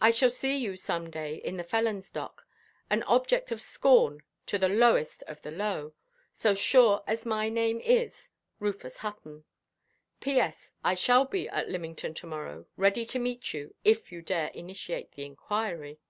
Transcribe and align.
I 0.00 0.10
shall 0.10 0.30
see 0.30 0.56
you, 0.56 0.74
some 0.74 1.10
day, 1.10 1.34
in 1.34 1.58
the 1.58 1.64
felonʼs 1.64 2.14
dock, 2.14 2.46
an 2.88 3.02
object 3.02 3.52
of 3.52 3.60
scorn 3.60 4.22
to 4.46 4.56
the 4.58 4.70
lowest 4.70 5.22
of 5.24 5.42
the 5.42 5.50
low, 5.50 5.92
so 6.32 6.54
sure 6.54 7.04
as 7.06 7.26
my 7.26 7.50
name 7.50 7.78
is 7.82 8.30
"RUFUS 8.58 8.96
HUTTON. 9.00 9.44
"P.S.—I 10.20 10.94
shall 10.94 11.26
be 11.26 11.46
at 11.46 11.68
Lymington 11.68 12.14
to–morrow, 12.14 12.68
ready 12.78 13.04
to 13.04 13.18
meet 13.18 13.52
you, 13.52 13.74
if 13.84 14.10
you 14.10 14.22
dare 14.22 14.48
initiate 14.54 15.12
the 15.12 15.26
inquiry." 15.26 16.00